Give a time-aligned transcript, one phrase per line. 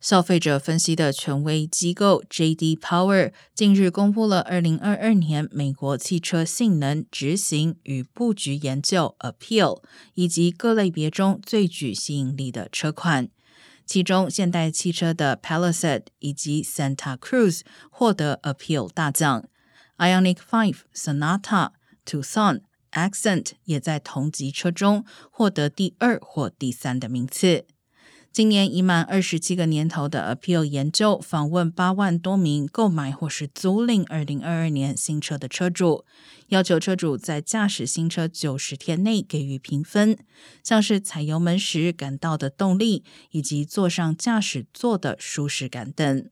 [0.00, 2.74] 消费者分析的权威机构 J.D.
[2.74, 9.82] Power 近日公布了二零二二年美国汽车性能执行与布局研究 Appeal
[10.14, 13.28] 以及各类别中最具吸引力的车款，
[13.84, 17.60] 其中现代汽车的 Palisade 以及 Santa Cruz
[17.90, 19.44] 获得 Appeal 大奖
[19.98, 21.72] ；Ionic Five、Sonata、
[22.06, 22.62] Tucson、
[22.92, 27.66] Accent 也在同级车中获得第二或第三的名次。
[28.32, 36.04] 今年已满二十七个年头的 Appeal 研究访问八万多名购买或是租赁二零二二年新车的车主，
[36.46, 40.16] 要求车主在驾驶新车九十天内给予评分，
[40.62, 43.02] 像是踩油门时感到的动力，
[43.32, 46.30] 以及坐上驾驶座的舒适感等。